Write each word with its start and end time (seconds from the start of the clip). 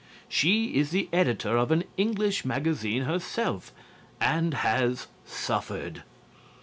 She 0.27 0.75
is 0.77 0.89
the 0.89 1.09
editor 1.13 1.55
of 1.57 1.69
an 1.69 1.83
English 1.95 2.43
magazine 2.43 3.03
herself, 3.03 3.71
and 4.19 4.51
has 4.55 5.05
suffered. 5.25 6.01